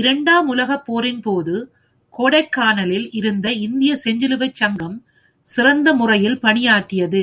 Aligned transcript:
இரண்டாம் 0.00 0.46
உலகப் 0.48 0.84
போரின்போது 0.84 1.56
கோடைக்கானலில் 2.14 3.06
இருந்த 3.12 3.52
இந்திய 3.52 3.98
செஞ்சிலுவைச் 4.04 4.54
சங்கம் 4.54 4.96
சிறந்த 5.46 5.94
முறையில் 5.94 6.40
பணியாற்றியது. 6.40 7.22